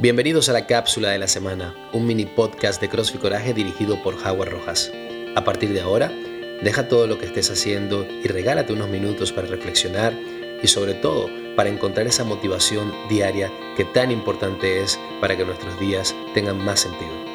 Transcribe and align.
Bienvenidos 0.00 0.48
a 0.48 0.52
la 0.52 0.64
cápsula 0.64 1.10
de 1.10 1.18
la 1.18 1.26
semana, 1.26 1.74
un 1.92 2.06
mini 2.06 2.24
podcast 2.24 2.80
de 2.80 2.88
CrossFit 2.88 3.20
Coraje 3.20 3.52
dirigido 3.52 4.00
por 4.00 4.14
Howard 4.14 4.52
Rojas. 4.52 4.92
A 5.34 5.42
partir 5.42 5.72
de 5.72 5.80
ahora, 5.80 6.12
deja 6.62 6.86
todo 6.86 7.08
lo 7.08 7.18
que 7.18 7.26
estés 7.26 7.50
haciendo 7.50 8.06
y 8.22 8.28
regálate 8.28 8.72
unos 8.72 8.88
minutos 8.88 9.32
para 9.32 9.48
reflexionar 9.48 10.12
y 10.62 10.68
sobre 10.68 10.94
todo 10.94 11.28
para 11.56 11.68
encontrar 11.68 12.06
esa 12.06 12.22
motivación 12.22 12.94
diaria 13.08 13.50
que 13.76 13.86
tan 13.86 14.12
importante 14.12 14.82
es 14.82 15.00
para 15.20 15.36
que 15.36 15.44
nuestros 15.44 15.80
días 15.80 16.14
tengan 16.32 16.64
más 16.64 16.78
sentido. 16.78 17.27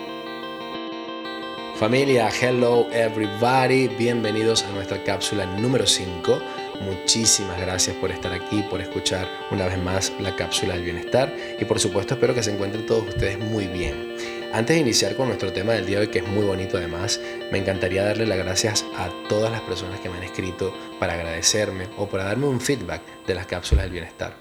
Familia, 1.75 2.29
hello 2.29 2.87
everybody, 2.91 3.87
bienvenidos 3.87 4.63
a 4.63 4.69
nuestra 4.71 5.03
cápsula 5.03 5.45
número 5.45 5.87
5 5.87 6.39
Muchísimas 6.81 7.59
gracias 7.59 7.95
por 7.95 8.11
estar 8.11 8.31
aquí, 8.31 8.63
por 8.69 8.79
escuchar 8.79 9.27
una 9.49 9.65
vez 9.65 9.79
más 9.79 10.13
la 10.19 10.35
cápsula 10.35 10.75
del 10.75 10.83
bienestar 10.83 11.35
y 11.59 11.65
por 11.65 11.79
supuesto 11.79 12.13
espero 12.13 12.35
que 12.35 12.43
se 12.43 12.53
encuentren 12.53 12.85
todos 12.85 13.07
ustedes 13.07 13.39
muy 13.39 13.65
bien. 13.65 14.15
Antes 14.53 14.75
de 14.75 14.81
iniciar 14.81 15.15
con 15.15 15.29
nuestro 15.29 15.51
tema 15.51 15.73
del 15.73 15.87
día 15.87 15.97
de 15.97 16.05
hoy, 16.05 16.11
que 16.11 16.19
es 16.19 16.27
muy 16.27 16.45
bonito 16.45 16.77
además, 16.77 17.19
me 17.51 17.57
encantaría 17.57 18.03
darle 18.03 18.27
las 18.27 18.37
gracias 18.37 18.85
a 18.95 19.09
todas 19.27 19.51
las 19.51 19.61
personas 19.61 19.99
que 19.99 20.09
me 20.09 20.17
han 20.17 20.23
escrito 20.23 20.75
para 20.99 21.13
agradecerme 21.13 21.87
o 21.97 22.07
para 22.07 22.25
darme 22.25 22.45
un 22.45 22.61
feedback 22.61 23.01
de 23.25 23.33
las 23.33 23.47
cápsulas 23.47 23.85
del 23.85 23.93
bienestar. 23.93 24.35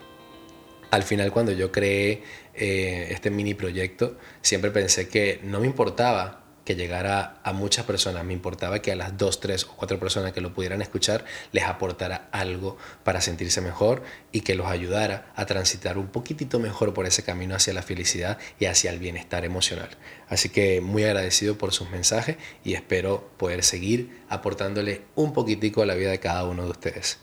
Al 0.91 1.02
final 1.02 1.33
cuando 1.33 1.52
yo 1.52 1.72
creé 1.72 2.22
eh, 2.55 3.08
este 3.10 3.30
mini 3.30 3.55
proyecto, 3.55 4.19
siempre 4.42 4.70
pensé 4.70 5.08
que 5.08 5.41
no 5.42 5.60
me 5.60 5.66
importaba 5.66 6.41
que 6.72 6.80
llegara 6.80 7.40
a 7.42 7.52
muchas 7.52 7.84
personas, 7.84 8.24
me 8.24 8.32
importaba 8.32 8.80
que 8.80 8.92
a 8.92 8.96
las 8.96 9.18
dos, 9.18 9.40
tres 9.40 9.64
o 9.64 9.76
cuatro 9.76 9.98
personas 9.98 10.32
que 10.32 10.40
lo 10.40 10.54
pudieran 10.54 10.80
escuchar 10.80 11.24
les 11.52 11.64
aportara 11.64 12.28
algo 12.32 12.78
para 13.04 13.20
sentirse 13.20 13.60
mejor 13.60 14.02
y 14.32 14.40
que 14.40 14.54
los 14.54 14.66
ayudara 14.66 15.32
a 15.36 15.44
transitar 15.44 15.98
un 15.98 16.06
poquitito 16.06 16.58
mejor 16.58 16.94
por 16.94 17.06
ese 17.06 17.24
camino 17.24 17.54
hacia 17.54 17.74
la 17.74 17.82
felicidad 17.82 18.38
y 18.58 18.66
hacia 18.66 18.91
el 18.91 18.98
bienestar 18.98 19.44
emocional. 19.44 19.91
Así 20.28 20.48
que 20.48 20.80
muy 20.80 21.05
agradecido 21.05 21.58
por 21.58 21.72
sus 21.72 21.91
mensajes 21.91 22.36
y 22.64 22.72
espero 22.72 23.30
poder 23.36 23.62
seguir 23.64 24.22
aportándole 24.30 25.02
un 25.14 25.34
poquitico 25.34 25.82
a 25.82 25.86
la 25.86 25.94
vida 25.94 26.10
de 26.10 26.20
cada 26.20 26.44
uno 26.44 26.64
de 26.64 26.70
ustedes. 26.70 27.19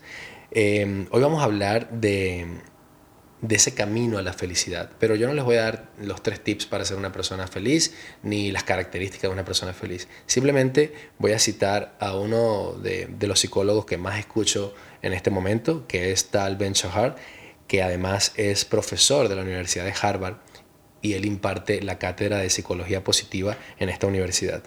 Eh, 0.52 1.06
hoy 1.10 1.22
vamos 1.22 1.40
a 1.42 1.44
hablar 1.44 1.90
de 1.90 2.46
de 3.42 3.56
ese 3.56 3.74
camino 3.74 4.18
a 4.18 4.22
la 4.22 4.32
felicidad. 4.32 4.90
Pero 4.98 5.14
yo 5.14 5.26
no 5.26 5.34
les 5.34 5.44
voy 5.44 5.56
a 5.56 5.62
dar 5.62 5.90
los 5.98 6.22
tres 6.22 6.42
tips 6.42 6.66
para 6.66 6.84
ser 6.84 6.96
una 6.96 7.12
persona 7.12 7.46
feliz 7.46 7.94
ni 8.22 8.50
las 8.50 8.64
características 8.64 9.22
de 9.22 9.28
una 9.28 9.44
persona 9.44 9.72
feliz. 9.72 10.08
Simplemente 10.26 10.92
voy 11.18 11.32
a 11.32 11.38
citar 11.38 11.96
a 12.00 12.16
uno 12.16 12.74
de, 12.74 13.08
los 13.20 13.40
psicólogos 13.40 13.86
que 13.86 13.96
más 13.96 14.18
escucho 14.18 14.74
en 15.02 15.12
este 15.12 15.30
momento, 15.30 15.86
que 15.86 16.12
es 16.12 16.26
Tal 16.26 16.56
Ben 16.56 16.74
Shahar, 16.74 17.16
que 17.66 17.82
además 17.82 18.32
es 18.36 18.64
profesor 18.64 19.28
de 19.28 19.36
la 19.36 19.42
Universidad 19.42 19.84
de 19.84 19.94
Harvard 20.00 20.36
y 21.02 21.14
él 21.14 21.24
imparte 21.24 21.80
la 21.82 21.98
cátedra 21.98 22.38
de 22.38 22.50
psicología 22.50 23.02
positiva 23.04 23.56
en 23.78 23.88
esta 23.88 24.06
universidad. 24.06 24.62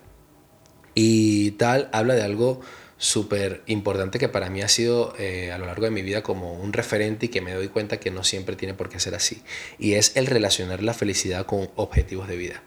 Y 0.96 1.52
Tal 1.52 1.90
habla 1.92 2.16
de 2.16 2.24
algo 2.24 2.62
súper 2.98 3.64
importante 3.66 4.20
que 4.20 4.30
para 4.30 4.50
mí 4.50 4.62
ha 4.62 4.68
sido 4.68 5.14
eh, 5.18 5.52
a 5.52 5.58
lo 5.58 5.66
largo 5.66 5.86
de 5.86 5.92
mi 5.92 6.02
vida 6.02 6.24
como 6.24 6.54
un 6.54 6.74
referente 6.74 7.26
y 7.26 7.30
que 7.30 7.42
me 7.42 7.54
doy 7.54 7.68
cuenta 7.68 8.00
que 8.00 8.12
no 8.12 8.24
siempre 8.24 8.56
tiene 8.56 8.74
por 8.74 8.90
qué 8.90 9.00
ser 9.00 9.16
así. 9.16 9.42
Y 9.80 9.94
es 9.94 10.16
el 10.16 10.28
relacionar 10.28 10.84
la 10.84 10.94
felicidad 10.94 11.46
con 11.46 11.70
objetivos 11.76 12.28
de 12.28 12.38
vida. 12.38 12.64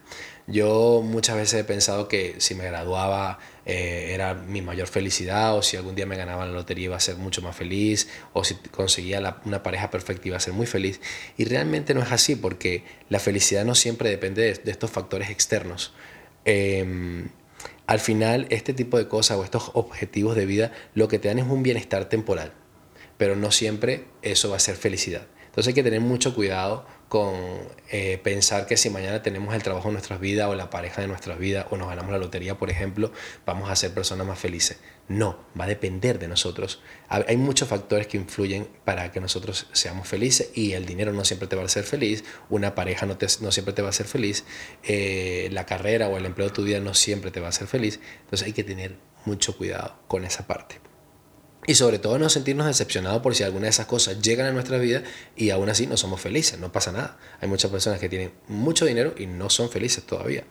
Yo 0.49 1.03
muchas 1.05 1.37
veces 1.37 1.61
he 1.61 1.65
pensado 1.65 2.07
que 2.07 2.37
si 2.39 2.55
me 2.55 2.65
graduaba 2.67 3.41
eh, 3.65 4.13
era 4.15 4.35
mi 4.35 4.63
mayor 4.63 4.87
felicidad 4.87 5.57
o 5.57 5.63
si 5.63 5.77
algún 5.77 5.97
día 5.97 6.07
me 6.07 6.17
ganaba 6.17 6.47
la 6.47 6.53
lotería 6.53 6.85
iba 6.85 6.97
a 6.97 7.01
ser 7.01 7.17
mucho 7.17 7.43
más 7.43 7.57
feliz 7.57 8.09
o 8.33 8.45
si 8.45 8.55
conseguía 8.55 9.41
una 9.45 9.65
pareja 9.65 9.91
perfecta 9.91 10.29
iba 10.29 10.37
a 10.37 10.41
ser 10.41 10.53
muy 10.53 10.67
feliz. 10.67 11.01
Y 11.37 11.47
realmente 11.47 11.95
no 11.95 12.03
es 12.03 12.13
así 12.13 12.37
porque 12.37 12.85
la 13.09 13.19
felicidad 13.19 13.65
no 13.65 13.75
siempre 13.75 14.09
depende 14.09 14.43
de, 14.43 14.71
estos 14.71 14.91
factores 14.91 15.31
externos. 15.31 15.93
Em, 16.45 17.31
al 17.87 18.01
final, 18.01 18.47
este 18.51 18.73
tipo 18.73 18.99
de 18.99 19.09
cosas 19.09 19.39
o 19.39 19.45
estos 19.45 19.71
objetivos 19.75 20.35
de 20.35 20.47
vida 20.47 20.73
lo 20.95 21.09
que 21.09 21.19
te 21.19 21.29
dan 21.29 21.39
es 21.39 21.47
un 21.47 21.63
bienestar 21.63 22.09
temporal, 22.09 22.53
pero 23.17 23.37
no 23.37 23.53
siempre 23.53 24.07
eso 24.23 24.51
va 24.51 24.57
a 24.57 24.61
ser 24.61 24.77
felicidad. 24.77 25.27
Entonces 25.57 25.69
hay 25.69 25.75
que 25.75 25.83
tener 25.83 26.03
mucho 26.03 26.35
cuidado 26.35 26.85
con 27.09 27.35
eh, 27.91 28.21
pensar 28.23 28.67
que 28.67 28.77
si 28.77 28.91
mañana 28.91 29.23
tenemos 29.23 29.55
el 29.55 29.63
trabajo 29.63 29.89
de 29.89 29.93
nuestras 29.93 30.21
vidas 30.21 30.51
o 30.51 30.55
la 30.55 30.69
pareja 30.69 31.01
de 31.01 31.09
nuestras 31.09 31.39
vidas 31.39 31.65
o 31.71 31.79
nos 31.79 31.89
ganamos 31.89 32.13
la 32.13 32.19
lotería, 32.19 32.59
por 32.59 32.69
ejemplo, 32.69 33.11
vamos 33.47 33.71
a 33.71 33.77
ser 33.77 33.95
personas 33.95 34.27
más 34.27 34.39
felices. 34.39 34.81
No, 35.09 35.39
va 35.59 35.65
a 35.65 35.67
depender 35.67 36.19
de 36.19 36.29
nosotros. 36.29 36.83
Hay 37.09 37.39
muchos 37.39 37.71
factores 37.71 38.07
que 38.07 38.19
influyen 38.19 38.69
para 38.85 39.11
que 39.13 39.19
nosotros 39.19 39.67
seamos 39.73 40.07
felices 40.07 40.51
y 40.53 40.73
el 40.73 40.85
dinero 40.85 41.15
no 41.15 41.25
siempre 41.25 41.49
te 41.49 41.57
va 41.57 41.63
a 41.63 41.65
hacer 41.65 41.85
feliz, 41.85 42.23
una 42.51 42.75
pareja 42.75 43.07
no, 43.07 43.17
no 43.41 43.51
siempre 43.51 43.73
te 43.73 43.81
va 43.81 43.89
a 43.89 43.93
hacer 43.93 44.07
feliz, 44.07 44.45
eh, 44.83 45.49
la 45.53 45.65
carrera 45.65 46.09
o 46.09 46.19
el 46.19 46.27
empleo 46.27 46.49
de 46.49 46.55
tu 46.55 46.65
vida 46.65 46.81
no 46.81 46.93
siempre 46.93 47.31
te 47.31 47.41
va 47.41 47.47
a 47.47 47.49
hacer 47.49 47.67
feliz. 47.67 47.99
Entonces 48.25 48.47
hay 48.47 48.53
que 48.53 48.63
tener 48.63 48.97
mucho 49.25 49.57
cuidado 49.57 49.97
con 50.07 50.27
esa 50.27 50.47
parte. 50.47 50.81
Y 51.67 51.75
sobre 51.75 51.99
todo 51.99 52.19
no 52.19 52.29
sentirnos 52.29 52.67
decepcionados 52.67 53.23
por 53.23 53.35
si 53.35 53.43
alguna 53.43 53.65
de 53.65 53.71
esas 53.71 53.87
cosas 53.87 54.23
llegan 54.23 54.47
a 54.47 54.53
nuestra 54.53 54.79
vida 54.79 55.03
y 55.35 55.51
aún 55.51 55.69
así 55.69 55.87
no 55.87 55.97
somos 55.97 56.21
felices, 56.21 56.59
no 56.61 56.71
pasa 56.71 56.93
nada. 56.93 57.19
Hay 57.41 57.49
muchas 57.49 57.71
personas 57.71 57.99
que 57.99 58.09
tienen 58.09 58.33
mucho 58.47 58.87
dinero 58.87 59.15
y 59.19 59.27
no 59.27 59.51
son 59.51 59.69
felices 59.69 60.05
todavía, 60.05 60.45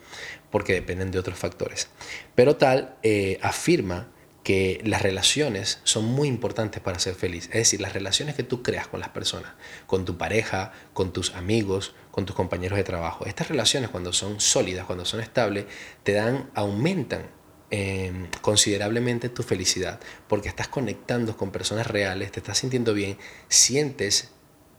porque 0.50 0.74
dependen 0.74 1.10
de 1.10 1.18
otros 1.18 1.38
factores. 1.38 1.88
Pero 2.34 2.56
tal 2.56 2.96
eh, 3.02 3.38
afirma 3.42 4.08
que 4.46 4.80
las 4.84 5.02
relaciones 5.02 5.80
son 5.82 6.04
muy 6.04 6.28
importantes 6.28 6.80
para 6.80 7.00
ser 7.00 7.16
feliz. 7.16 7.46
Es 7.46 7.54
decir, 7.54 7.80
las 7.80 7.94
relaciones 7.94 8.36
que 8.36 8.44
tú 8.44 8.62
creas 8.62 8.86
con 8.86 9.00
las 9.00 9.08
personas, 9.08 9.54
con 9.88 10.04
tu 10.04 10.18
pareja, 10.18 10.70
con 10.92 11.12
tus 11.12 11.34
amigos, 11.34 11.94
con 12.12 12.26
tus 12.26 12.36
compañeros 12.36 12.76
de 12.76 12.84
trabajo. 12.84 13.26
Estas 13.26 13.48
relaciones 13.48 13.90
cuando 13.90 14.12
son 14.12 14.38
sólidas, 14.38 14.86
cuando 14.86 15.04
son 15.04 15.20
estables, 15.20 15.64
te 16.04 16.12
dan, 16.12 16.48
aumentan 16.54 17.26
Em, 17.70 18.28
considerablemente 18.42 19.28
tu 19.28 19.42
felicidad, 19.42 19.98
porque 20.28 20.48
estás 20.48 20.68
conectando 20.68 21.36
con 21.36 21.50
personas 21.50 21.88
reales, 21.88 22.30
te 22.30 22.38
estás 22.38 22.58
sintiendo 22.58 22.94
bien, 22.94 23.18
sientes 23.48 24.30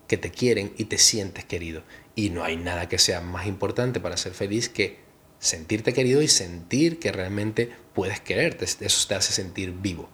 que 0.07 0.15
te 0.15 0.31
quieren 0.31 0.73
y 0.77 0.85
te 0.85 0.97
sientes 0.97 1.43
querido. 1.43 1.83
Y 2.15 2.29
no 2.29 2.45
hay 2.45 2.55
nada 2.55 2.87
que 2.87 2.97
sea 2.97 3.19
más 3.19 3.45
importante 3.45 3.99
para 3.99 4.15
ser 4.15 4.33
feliz 4.33 4.69
que 4.69 4.99
sentirte 5.37 5.93
querido 5.93 6.21
y 6.21 6.29
sentir 6.29 6.97
que 6.97 7.11
realmente 7.11 7.69
puedes 7.93 8.21
quererte. 8.21 8.65
Eso 8.65 9.07
te 9.07 9.15
hace 9.15 9.33
sentir 9.33 9.73
vivo. 9.73 10.09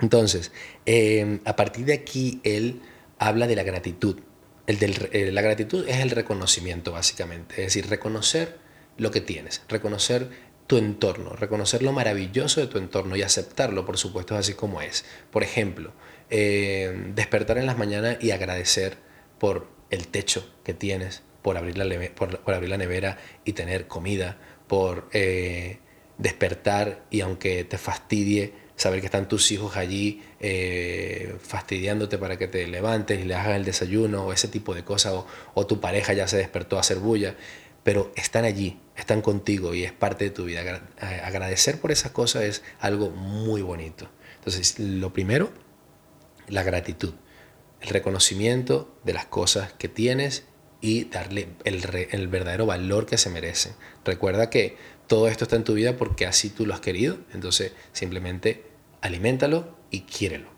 Entonces, 0.00 0.50
em, 0.86 1.40
a 1.44 1.54
partir 1.54 1.86
de 1.86 1.94
aquí, 1.94 2.40
él 2.42 2.82
habla 3.18 3.46
de 3.46 3.56
la 3.56 3.62
gratitud. 3.62 4.18
El 4.66 4.78
eh, 5.12 5.30
la 5.32 5.40
gratitud 5.40 5.88
es 5.88 5.98
el 5.98 6.10
reconocimiento, 6.10 6.90
básicamente. 6.90 7.54
Es 7.54 7.66
decir, 7.68 7.88
reconocer 7.88 8.58
lo 8.98 9.10
que 9.12 9.20
tienes, 9.20 9.62
reconocer 9.68 10.30
tu 10.66 10.78
entorno, 10.78 11.30
reconocer 11.30 11.82
lo 11.82 11.92
maravilloso 11.92 12.60
de 12.60 12.66
tu 12.66 12.78
entorno 12.78 13.16
y 13.16 13.22
aceptarlo, 13.22 13.86
por 13.86 13.98
supuesto, 13.98 14.36
así 14.36 14.54
como 14.54 14.80
es. 14.80 15.04
Por 15.30 15.42
ejemplo, 15.42 15.92
eh, 16.30 17.10
despertar 17.14 17.58
en 17.58 17.66
las 17.66 17.78
mañanas 17.78 18.18
y 18.20 18.32
agradecer 18.32 18.96
por 19.38 19.68
el 19.90 20.08
techo 20.08 20.48
que 20.64 20.74
tienes, 20.74 21.22
por 21.42 21.56
abrir 21.56 21.78
la, 21.78 21.86
por, 22.14 22.40
abrir 22.52 22.70
la 22.70 22.78
nevera 22.78 23.18
y 23.44 23.52
tener 23.52 23.86
comida, 23.86 24.38
por 24.66 25.08
eh, 25.12 25.78
despertar 26.18 27.04
y 27.10 27.20
aunque 27.20 27.62
te 27.64 27.78
fastidie, 27.78 28.66
saber 28.74 29.00
que 29.00 29.06
están 29.06 29.28
tus 29.28 29.52
hijos 29.52 29.76
allí 29.76 30.22
eh, 30.40 31.36
fastidiándote 31.40 32.18
para 32.18 32.36
que 32.36 32.48
te 32.48 32.66
levantes 32.66 33.20
y 33.20 33.24
le 33.24 33.34
hagas 33.34 33.56
el 33.56 33.64
desayuno 33.64 34.26
o 34.26 34.32
ese 34.32 34.48
tipo 34.48 34.74
de 34.74 34.84
cosas, 34.84 35.12
o, 35.12 35.26
o 35.54 35.66
tu 35.66 35.80
pareja 35.80 36.12
ya 36.12 36.26
se 36.26 36.36
despertó 36.36 36.76
a 36.76 36.80
hacer 36.80 36.98
bulla 36.98 37.36
pero 37.86 38.10
están 38.16 38.44
allí, 38.44 38.80
están 38.96 39.22
contigo 39.22 39.74
y 39.74 39.84
es 39.84 39.92
parte 39.92 40.24
de 40.24 40.30
tu 40.30 40.44
vida. 40.44 40.62
Eh, 40.62 41.20
agradecer 41.22 41.80
por 41.80 41.92
esas 41.92 42.12
cosas 42.12 42.44
es 42.44 42.62
algo 42.80 43.10
muy 43.10 43.62
bonito. 43.62 44.08
Entonces, 44.36 44.78
lo 44.78 45.12
primero, 45.12 45.50
la 46.48 46.62
gratitud, 46.62 47.14
el 47.80 47.88
reconocimiento 47.88 48.96
de 49.04 49.12
las 49.12 49.26
cosas 49.26 49.72
que 49.72 49.88
tienes 49.88 50.44
y 50.80 51.04
darle 51.04 51.48
el, 51.64 52.28
verdadero 52.28 52.66
valor 52.66 53.06
que 53.06 53.18
se 53.18 53.30
merecen. 53.30 53.72
Recuerda 54.04 54.50
que 54.50 54.76
todo 55.06 55.28
esto 55.28 55.44
está 55.44 55.56
en 55.56 55.64
tu 55.64 55.74
vida 55.74 55.96
porque 55.96 56.26
así 56.26 56.50
tú 56.50 56.66
lo 56.66 56.74
has 56.74 56.80
querido, 56.80 57.18
entonces 57.32 57.72
simplemente 57.92 58.64
aliméntalo 59.00 59.76
y 59.90 60.02
quiérelo. 60.02 60.48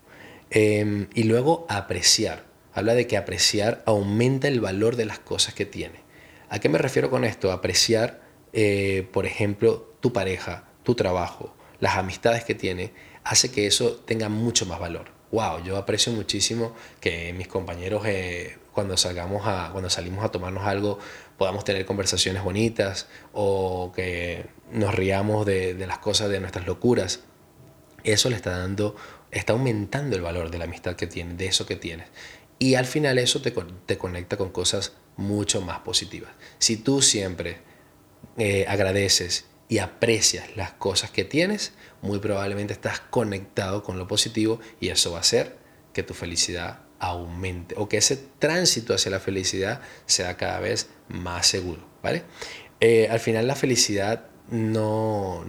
Em, 0.49 1.07
y 1.13 1.23
luego 1.23 1.65
apreciar. 1.69 2.45
Habla 2.73 2.93
de 2.93 3.07
que 3.07 3.17
apreciar 3.17 3.83
aumenta 3.85 4.47
el 4.47 4.61
valor 4.61 4.95
de 4.95 5.05
las 5.05 5.19
cosas 5.19 5.53
que 5.53 5.65
tiene. 5.65 6.01
¿A 6.49 6.59
qué 6.59 6.69
me 6.69 6.77
refiero 6.77 7.09
con 7.09 7.23
esto? 7.23 7.51
Apreciar, 7.51 8.21
eh, 8.53 9.07
por 9.11 9.25
ejemplo, 9.25 9.93
tu 9.99 10.13
pareja, 10.13 10.69
tu 10.83 10.95
trabajo, 10.95 11.53
las 11.79 11.97
amistades 11.97 12.43
que 12.43 12.55
tiene, 12.55 12.93
hace 13.23 13.51
que 13.51 13.67
eso 13.67 13.93
tenga 14.05 14.29
mucho 14.29 14.65
más 14.65 14.79
valor. 14.79 15.11
Wow, 15.31 15.63
yo 15.63 15.77
aprecio 15.77 16.11
muchísimo 16.11 16.73
que 16.99 17.33
mis 17.33 17.47
compañeros 17.47 18.03
eh, 18.05 18.57
cuando 18.73 18.97
salgamos 18.97 19.45
a, 19.45 19.69
cuando 19.71 19.89
salimos 19.89 20.23
a 20.23 20.29
tomarnos 20.29 20.65
algo 20.65 20.97
podamos 21.37 21.63
tener 21.63 21.85
conversaciones 21.85 22.43
bonitas 22.43 23.07
o 23.33 23.91
que 23.95 24.45
nos 24.71 24.93
riamos 24.93 25.45
de, 25.45 25.73
las 25.87 25.99
cosas, 25.99 26.29
de 26.29 26.39
nuestras 26.39 26.65
locuras. 26.65 27.21
Eso 28.03 28.29
le 28.29 28.35
está 28.35 28.57
dando, 28.57 28.95
está 29.31 29.53
aumentando 29.53 30.15
el 30.15 30.21
valor 30.21 30.51
de 30.51 30.57
la 30.57 30.65
amistad 30.65 30.95
que 30.95 31.07
tienes, 31.07 31.37
de 31.37 31.47
eso 31.47 31.65
que 31.65 31.75
tienes. 31.75 32.07
Y 32.59 32.75
al 32.75 32.85
final 32.85 33.17
eso 33.19 33.41
te, 33.41 33.53
te 33.85 33.97
conecta 33.97 34.35
con 34.35 34.49
cosas 34.49 34.93
mucho 35.15 35.61
más 35.61 35.79
positivas. 35.79 36.31
Si 36.57 36.77
tú 36.77 37.01
siempre 37.01 37.59
eh, 38.37 38.65
agradeces 38.67 39.45
y 39.67 39.77
aprecias 39.77 40.55
las 40.55 40.71
cosas 40.71 41.11
que 41.11 41.23
tienes, 41.23 41.73
muy 42.01 42.19
probablemente 42.19 42.73
estás 42.73 42.99
conectado 42.99 43.83
con 43.83 43.97
lo 43.97 44.07
positivo 44.07 44.59
y 44.79 44.89
eso 44.89 45.11
va 45.11 45.17
a 45.17 45.21
hacer 45.21 45.57
que 45.93 46.03
tu 46.03 46.13
felicidad 46.13 46.81
aumente 46.99 47.75
o 47.77 47.87
que 47.87 47.97
ese 47.97 48.17
tránsito 48.39 48.93
hacia 48.93 49.11
la 49.11 49.19
felicidad 49.19 49.81
sea 50.05 50.37
cada 50.37 50.59
vez 50.59 50.89
más 51.07 51.47
seguro, 51.47 51.87
¿vale? 52.01 52.23
Eh, 52.81 53.07
al 53.09 53.19
final 53.19 53.47
la 53.47 53.55
felicidad 53.55 54.25
no, 54.49 55.45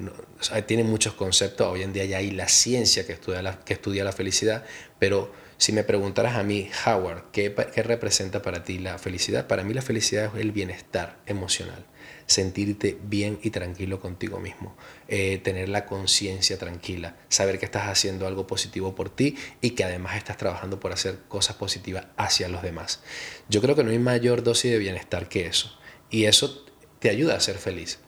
tiene 0.67 0.85
muchos 0.85 1.15
conceptos, 1.15 1.67
hoy 1.67 1.83
en 1.83 1.93
día 1.93 2.05
ya 2.05 2.19
hay 2.19 2.31
la 2.31 2.49
ciencia 2.49 3.07
que 3.07 3.13
estudia 3.15 3.43
la, 3.43 3.61
que 3.61 3.73
estudia 3.73 4.05
la 4.05 4.13
felicidad, 4.13 4.65
pero 4.99 5.33
si 5.61 5.73
me 5.73 5.85
preguntaras 5.85 6.37
a 6.37 6.43
mí, 6.43 6.71
Howard, 6.87 7.31
¿qué, 7.33 7.55
¿qué 7.75 7.83
representa 7.83 8.41
para 8.41 8.65
ti 8.65 8.79
la 8.79 8.97
felicidad? 8.97 9.47
Para 9.47 9.63
mí 9.63 9.75
la 9.75 9.83
felicidad 9.83 10.35
es 10.35 10.41
el 10.41 10.53
bienestar 10.53 11.19
emocional 11.27 11.85
sentirte 12.31 12.97
bien 13.03 13.41
y 13.43 13.51
tranquilo 13.51 14.01
contigo 14.01 14.39
mismo, 14.39 14.77
eh, 15.09 15.39
tener 15.39 15.69
la 15.69 15.85
conciencia 15.85 16.59
tranquila, 16.59 17.17
saber 17.29 17.59
que 17.59 17.65
estás 17.65 17.89
haciendo 17.89 18.27
algo 18.29 18.47
positivo 18.47 18.95
por 18.95 19.11
ti 19.11 19.37
y 19.61 19.71
que 19.71 19.83
además 19.83 20.17
estás 20.17 20.37
trabajando 20.37 20.79
por 20.79 20.93
hacer 20.93 21.19
cosas 21.27 21.57
positivas 21.57 22.07
hacia 22.17 22.49
los 22.49 22.63
demás. 22.63 23.03
Yo 23.49 23.61
creo 23.61 23.75
que 23.75 23.83
no 23.83 23.91
hay 23.91 23.99
mayor 23.99 24.45
dosis 24.45 24.71
de 24.71 24.79
bienestar 24.79 25.29
que 25.29 25.47
eso 25.47 25.77
y 26.09 26.27
eso 26.27 26.65
te 27.01 27.11
ayuda 27.11 27.35
a 27.35 27.41
ser 27.41 27.59
feliz. 27.59 27.99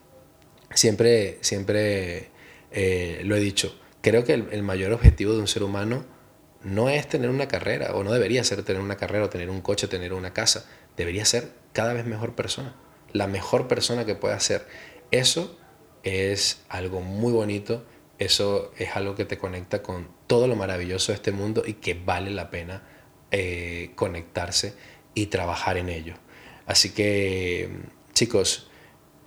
Siempre, 0.72 1.38
siempre 1.40 2.30
eh, 2.70 3.22
lo 3.24 3.34
he 3.36 3.40
dicho, 3.40 3.76
creo 4.02 4.24
que 4.24 4.34
el 4.34 4.62
mayor 4.62 4.92
objetivo 4.92 5.34
de 5.34 5.40
un 5.40 5.48
ser 5.48 5.64
humano 5.64 6.06
no 6.64 6.88
es 6.88 7.08
tener 7.08 7.30
una 7.30 7.48
carrera, 7.48 7.94
o 7.94 8.04
no 8.04 8.12
debería 8.12 8.44
ser 8.44 8.62
tener 8.62 8.82
una 8.82 8.96
carrera, 8.96 9.24
o 9.24 9.28
tener 9.30 9.50
un 9.50 9.60
coche, 9.60 9.88
tener 9.88 10.12
una 10.12 10.32
casa. 10.32 10.66
Debería 10.96 11.24
ser 11.24 11.52
cada 11.72 11.92
vez 11.92 12.06
mejor 12.06 12.34
persona 12.34 12.74
la 13.12 13.26
mejor 13.26 13.68
persona 13.68 14.04
que 14.04 14.14
pueda 14.14 14.38
ser. 14.40 14.66
Eso 15.10 15.56
es 16.02 16.62
algo 16.68 17.00
muy 17.00 17.32
bonito, 17.32 17.84
eso 18.18 18.72
es 18.78 18.96
algo 18.96 19.14
que 19.14 19.24
te 19.24 19.38
conecta 19.38 19.82
con 19.82 20.08
todo 20.26 20.46
lo 20.46 20.56
maravilloso 20.56 21.12
de 21.12 21.16
este 21.16 21.32
mundo 21.32 21.62
y 21.66 21.74
que 21.74 21.94
vale 21.94 22.30
la 22.30 22.50
pena 22.50 22.82
eh, 23.30 23.92
conectarse 23.94 24.74
y 25.14 25.26
trabajar 25.26 25.76
en 25.76 25.88
ello. 25.88 26.14
Así 26.66 26.90
que, 26.90 27.70
chicos, 28.14 28.70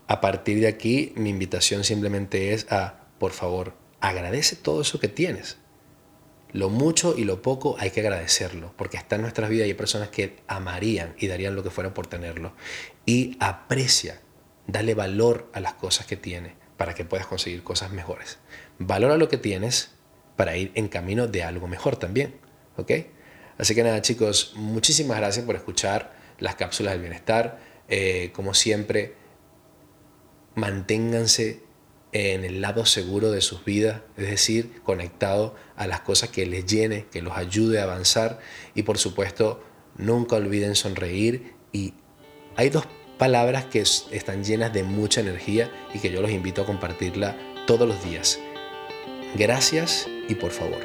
a 0.08 0.22
partir 0.22 0.60
de 0.60 0.68
aquí 0.68 1.14
mi 1.16 1.30
invitación 1.30 1.84
simplemente 1.84 2.54
es 2.54 2.72
a, 2.72 3.08
por 3.20 3.31
favor, 3.31 3.74
agradece 4.00 4.56
todo 4.56 4.81
eso 4.81 5.00
que 5.00 5.08
tienes. 5.08 5.58
Lo 6.56 6.69
mucho 6.69 7.16
y 7.18 7.25
lo 7.25 7.42
poco 7.42 7.75
hay 7.80 7.92
que 7.92 8.00
agradecerlo, 8.00 8.74
porque 8.78 8.96
está 8.96 9.18
en 9.18 9.24
nuestras 9.24 9.50
vidas 9.50 9.68
y 9.68 9.72
hay 9.72 9.74
personas 9.74 10.07
que 10.07 10.38
amarían 10.48 11.13
y 11.18 11.28
darían 11.28 11.54
lo 11.54 11.63
que 11.63 11.69
fuera 11.69 11.94
por 11.94 12.07
tenerlo. 12.07 12.54
Y 13.06 13.36
aprecia, 13.42 14.22
dale 14.66 14.94
valor 14.94 15.50
a 15.52 15.60
las 15.60 15.74
cosas 15.74 16.06
que 16.06 16.16
tiene 16.16 16.56
para 16.78 16.94
que 16.94 17.04
puedas 17.04 17.28
conseguir 17.28 17.62
cosas 17.62 17.92
mejores. 17.92 18.40
Valora 18.80 19.18
lo 19.18 19.28
que 19.28 19.36
tienes 19.36 19.92
para 20.38 20.56
ir 20.56 20.72
en 20.75 20.88
camino 20.88 21.28
de 21.28 21.44
algo 21.44 21.68
mejor 21.68 21.98
también. 21.98 22.36
¿Ok? 22.78 22.90
Así 23.57 23.75
que 23.75 23.84
nada, 23.84 24.02
chicos, 24.02 24.54
muchísimas 24.56 25.18
gracias 25.18 25.46
por 25.46 25.57
escuchar 25.57 26.16
las 26.40 26.56
cápsulas 26.56 26.94
del 26.94 27.02
bienestar. 27.02 27.60
Eh, 27.90 28.31
como 28.34 28.54
siempre, 28.54 29.16
manténganse 30.56 31.65
en 32.16 32.46
el 32.46 32.62
lado 32.62 32.86
seguro 32.86 33.30
de 33.30 33.42
sus 33.42 33.66
vidas, 33.66 34.00
es 34.16 34.30
decir, 34.30 34.82
conectado 34.84 35.54
a 35.76 35.86
las 35.86 36.00
cosas 36.00 36.30
que 36.30 36.46
les 36.46 36.66
llene, 36.66 37.08
que 37.12 37.22
los 37.22 37.36
ayude 37.36 37.80
a 37.80 37.84
avanzar 37.84 38.40
y 38.74 38.84
por 38.84 38.98
supuesto 38.98 39.62
nunca 39.98 40.38
olviden 40.38 40.76
sonreír 40.76 41.56
y 41.74 41.94
hay 42.56 42.70
dos 42.70 42.88
palabras 43.18 43.66
que 43.66 43.82
están 43.82 44.46
llenas 44.46 44.72
de 44.72 44.84
mucha 44.84 45.20
energía 45.20 45.70
y 45.94 46.00
que 46.00 46.10
yo 46.10 46.22
los 46.22 46.32
invito 46.32 46.62
a 46.62 46.66
compartirla 46.66 47.36
todos 47.68 47.86
los 47.86 48.02
días. 48.06 48.40
Gracias 49.36 50.08
y 50.30 50.36
por 50.36 50.52
favor, 50.52 50.80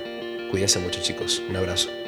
cuídense 0.50 0.80
mucho 0.80 1.00
chicos. 1.00 1.40
Un 1.48 1.54
abrazo. 1.54 1.99